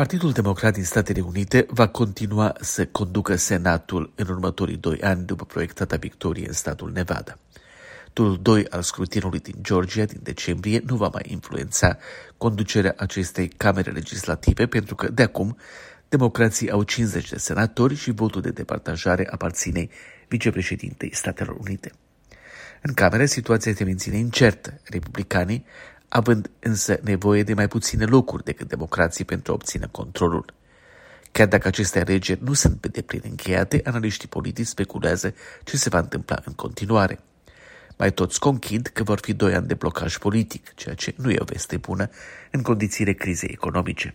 Partidul 0.00 0.32
Democrat 0.32 0.72
din 0.72 0.84
Statele 0.84 1.20
Unite 1.20 1.66
va 1.68 1.88
continua 1.88 2.56
să 2.60 2.86
conducă 2.86 3.36
Senatul 3.36 4.12
în 4.14 4.26
următorii 4.28 4.76
doi 4.76 5.00
ani 5.00 5.24
după 5.24 5.44
proiectata 5.44 5.96
victorie 5.96 6.46
în 6.46 6.52
statul 6.52 6.90
Nevada. 6.92 7.38
Turul 8.12 8.38
2 8.42 8.66
al 8.68 8.82
scrutinului 8.82 9.38
din 9.38 9.54
Georgia 9.62 10.04
din 10.04 10.20
decembrie 10.22 10.82
nu 10.86 10.96
va 10.96 11.08
mai 11.12 11.22
influența 11.26 11.98
conducerea 12.36 12.94
acestei 12.96 13.48
camere 13.48 13.90
legislative 13.90 14.66
pentru 14.66 14.94
că, 14.94 15.08
de 15.08 15.22
acum, 15.22 15.56
democrații 16.08 16.70
au 16.70 16.82
50 16.82 17.28
de 17.28 17.38
senatori 17.38 17.94
și 17.94 18.10
votul 18.10 18.40
de 18.40 18.50
departajare 18.50 19.28
aparține 19.30 19.88
vicepreședintei 20.28 21.14
Statelor 21.14 21.56
Unite. 21.56 21.92
În 22.82 22.94
camere, 22.94 23.26
situația 23.26 23.74
se 23.74 23.84
menține 23.84 24.16
incertă. 24.16 24.80
Republicanii 24.84 25.64
având 26.12 26.50
însă 26.58 26.98
nevoie 27.02 27.42
de 27.42 27.54
mai 27.54 27.68
puține 27.68 28.04
locuri 28.04 28.44
decât 28.44 28.68
democrații 28.68 29.24
pentru 29.24 29.52
a 29.52 29.54
obține 29.54 29.88
controlul. 29.90 30.54
Chiar 31.32 31.46
dacă 31.46 31.68
aceste 31.68 32.00
alegeri 32.00 32.42
nu 32.42 32.52
sunt 32.52 32.80
pe 32.80 32.88
deplin 32.88 33.20
încheiate, 33.24 33.80
analiștii 33.84 34.28
politici 34.28 34.66
speculează 34.66 35.34
ce 35.64 35.76
se 35.76 35.88
va 35.88 35.98
întâmpla 35.98 36.38
în 36.44 36.52
continuare. 36.52 37.20
Mai 37.96 38.12
toți 38.12 38.40
conchid 38.40 38.86
că 38.86 39.02
vor 39.02 39.18
fi 39.22 39.32
doi 39.32 39.54
ani 39.54 39.66
de 39.66 39.74
blocaj 39.74 40.18
politic, 40.18 40.74
ceea 40.74 40.94
ce 40.94 41.14
nu 41.16 41.30
e 41.30 41.36
o 41.40 41.44
veste 41.44 41.76
bună 41.76 42.10
în 42.50 42.62
condițiile 42.62 43.12
crizei 43.12 43.50
economice. 43.52 44.14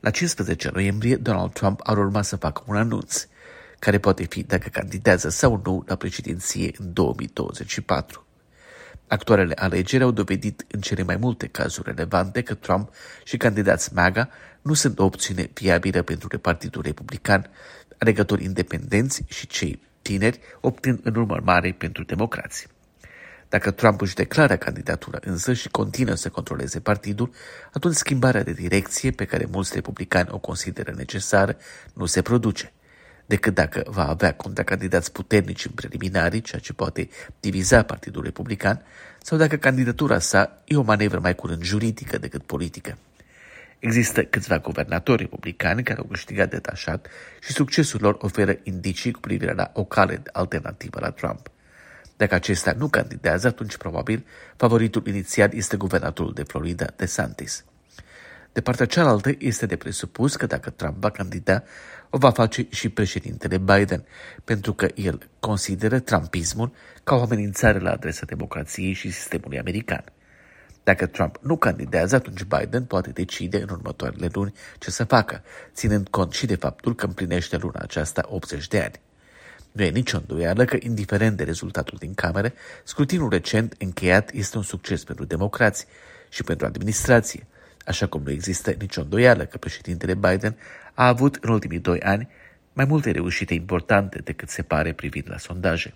La 0.00 0.10
15 0.10 0.70
noiembrie, 0.72 1.16
Donald 1.16 1.52
Trump 1.52 1.80
ar 1.82 1.98
urma 1.98 2.22
să 2.22 2.36
facă 2.36 2.62
un 2.66 2.76
anunț, 2.76 3.26
care 3.78 3.98
poate 3.98 4.24
fi 4.24 4.42
dacă 4.42 4.68
candidează 4.68 5.28
sau 5.28 5.60
nu 5.64 5.84
la 5.86 5.96
președinție 5.96 6.70
în 6.78 6.92
2024. 6.92 8.27
Actualele 9.08 9.54
alegeri 9.54 10.02
au 10.02 10.10
dovedit 10.10 10.64
în 10.70 10.80
cele 10.80 11.02
mai 11.02 11.16
multe 11.16 11.46
cazuri 11.46 11.88
relevante 11.88 12.42
că 12.42 12.54
Trump 12.54 12.92
și 13.24 13.36
candidați 13.36 13.94
MAGA 13.94 14.28
nu 14.62 14.74
sunt 14.74 14.98
o 14.98 15.04
opțiune 15.04 15.50
viabilă 15.54 16.02
pentru 16.02 16.38
Partidul 16.38 16.82
Republican, 16.82 17.50
alegători 17.98 18.44
independenți 18.44 19.22
și 19.28 19.46
cei 19.46 19.80
tineri 20.02 20.40
obțin 20.60 21.00
în 21.02 21.14
urmă 21.14 21.40
mare 21.42 21.74
pentru 21.78 22.04
democrații. 22.04 22.66
Dacă 23.48 23.70
Trump 23.70 24.00
își 24.00 24.14
declară 24.14 24.56
candidatura 24.56 25.18
însă 25.20 25.52
și 25.52 25.68
continuă 25.68 26.14
să 26.14 26.28
controleze 26.28 26.80
partidul, 26.80 27.30
atunci 27.72 27.94
schimbarea 27.94 28.42
de 28.42 28.52
direcție 28.52 29.10
pe 29.10 29.24
care 29.24 29.48
mulți 29.50 29.74
republicani 29.74 30.28
o 30.30 30.38
consideră 30.38 30.92
necesară 30.96 31.56
nu 31.94 32.06
se 32.06 32.22
produce 32.22 32.72
decât 33.28 33.54
dacă 33.54 33.82
va 33.86 34.08
avea 34.08 34.34
contracandidați 34.34 35.12
puternici 35.12 35.64
în 35.64 35.72
preliminarii, 35.74 36.40
ceea 36.40 36.60
ce 36.60 36.72
poate 36.72 37.08
diviza 37.40 37.82
Partidul 37.82 38.22
Republican, 38.22 38.82
sau 39.22 39.38
dacă 39.38 39.56
candidatura 39.56 40.18
sa 40.18 40.62
e 40.64 40.76
o 40.76 40.82
manevră 40.82 41.18
mai 41.18 41.34
curând 41.34 41.62
juridică 41.62 42.18
decât 42.18 42.42
politică. 42.42 42.98
Există 43.78 44.22
câțiva 44.24 44.58
guvernatori 44.58 45.22
republicani 45.22 45.82
care 45.82 45.98
au 45.98 46.04
câștigat 46.04 46.50
detașat 46.50 47.06
și 47.40 47.52
succesul 47.52 48.00
lor 48.02 48.16
oferă 48.20 48.56
indicii 48.62 49.12
cu 49.12 49.20
privire 49.20 49.52
la 49.52 49.70
o 49.74 49.84
cale 49.84 50.22
alternativă 50.32 50.98
la 51.00 51.10
Trump. 51.10 51.50
Dacă 52.16 52.34
acesta 52.34 52.74
nu 52.78 52.88
candidează, 52.88 53.46
atunci 53.46 53.76
probabil 53.76 54.26
favoritul 54.56 55.06
inițial 55.06 55.50
este 55.52 55.76
guvernatorul 55.76 56.32
de 56.32 56.42
Florida, 56.42 56.86
DeSantis. 56.96 57.64
De 58.52 58.60
partea 58.60 58.86
cealaltă, 58.86 59.30
este 59.38 59.66
de 59.66 59.76
presupus 59.76 60.36
că 60.36 60.46
dacă 60.46 60.70
Trump 60.70 60.96
va 61.00 61.10
candida, 61.10 61.62
o 62.10 62.18
va 62.18 62.30
face 62.30 62.66
și 62.70 62.88
președintele 62.88 63.58
Biden, 63.58 64.04
pentru 64.44 64.72
că 64.72 64.88
el 64.94 65.28
consideră 65.40 65.98
trumpismul 65.98 66.72
ca 67.04 67.14
o 67.14 67.20
amenințare 67.20 67.78
la 67.78 67.90
adresa 67.90 68.26
democrației 68.26 68.92
și 68.92 69.10
sistemului 69.10 69.58
american. 69.58 70.04
Dacă 70.82 71.06
Trump 71.06 71.38
nu 71.42 71.56
candidează, 71.56 72.14
atunci 72.14 72.44
Biden 72.44 72.84
poate 72.84 73.10
decide 73.10 73.60
în 73.60 73.68
următoarele 73.70 74.28
luni 74.32 74.52
ce 74.78 74.90
să 74.90 75.04
facă, 75.04 75.42
ținând 75.74 76.08
cont 76.08 76.32
și 76.32 76.46
de 76.46 76.54
faptul 76.54 76.94
că 76.94 77.06
împlinește 77.06 77.56
luna 77.56 77.80
aceasta 77.82 78.24
80 78.28 78.68
de 78.68 78.80
ani. 78.80 79.00
Nu 79.72 79.82
e 79.82 79.90
nicio 79.90 80.16
îndoială 80.16 80.64
că, 80.64 80.76
indiferent 80.80 81.36
de 81.36 81.44
rezultatul 81.44 81.98
din 82.00 82.14
camere, 82.14 82.54
scrutinul 82.84 83.28
recent 83.28 83.74
încheiat 83.78 84.30
este 84.32 84.56
un 84.56 84.62
succes 84.62 85.04
pentru 85.04 85.24
democrați 85.24 85.86
și 86.28 86.42
pentru 86.42 86.66
administrație, 86.66 87.46
așa 87.88 88.06
cum 88.06 88.22
nu 88.24 88.30
există 88.30 88.74
nicio 88.78 89.00
îndoială 89.00 89.44
că 89.44 89.58
președintele 89.58 90.14
Biden 90.14 90.56
a 90.94 91.06
avut 91.06 91.38
în 91.40 91.50
ultimii 91.50 91.78
doi 91.78 92.00
ani 92.00 92.28
mai 92.72 92.84
multe 92.84 93.10
reușite 93.10 93.54
importante 93.54 94.18
decât 94.18 94.48
se 94.48 94.62
pare 94.62 94.92
privind 94.92 95.24
la 95.28 95.38
sondaje. 95.38 95.94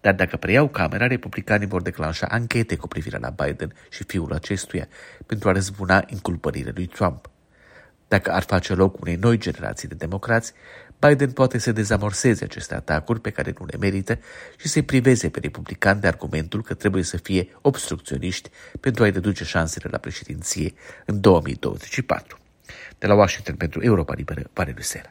Dar 0.00 0.14
dacă 0.14 0.36
preiau 0.36 0.68
camera, 0.68 1.06
republicanii 1.06 1.66
vor 1.66 1.82
declanșa 1.82 2.26
anchete 2.26 2.76
cu 2.76 2.88
privire 2.88 3.18
la 3.18 3.30
Biden 3.30 3.72
și 3.90 4.04
fiul 4.04 4.32
acestuia 4.32 4.88
pentru 5.26 5.48
a 5.48 5.52
răzbuna 5.52 6.04
inculpările 6.06 6.72
lui 6.74 6.86
Trump. 6.86 7.30
Dacă 8.10 8.32
ar 8.32 8.42
face 8.42 8.74
loc 8.74 9.00
unei 9.00 9.16
noi 9.16 9.38
generații 9.38 9.88
de 9.88 9.94
democrați, 9.94 10.52
Biden 10.98 11.30
poate 11.30 11.58
să 11.58 11.72
dezamorseze 11.72 12.44
aceste 12.44 12.74
atacuri 12.74 13.20
pe 13.20 13.30
care 13.30 13.54
nu 13.58 13.66
le 13.66 13.76
merită 13.76 14.18
și 14.56 14.68
să-i 14.68 14.82
priveze 14.82 15.28
pe 15.28 15.38
republicani 15.40 16.00
de 16.00 16.06
argumentul 16.06 16.62
că 16.62 16.74
trebuie 16.74 17.02
să 17.02 17.16
fie 17.16 17.48
obstrucționiști 17.60 18.50
pentru 18.80 19.02
a-i 19.02 19.10
reduce 19.10 19.44
șansele 19.44 19.88
la 19.90 19.98
președinție 19.98 20.74
în 21.06 21.20
2024. 21.20 22.38
De 22.98 23.06
la 23.06 23.14
Washington 23.14 23.54
pentru 23.54 23.82
Europa 23.82 24.14
Liberă, 24.14 24.42
Valerii 24.52 24.84
Sera. 24.84 25.10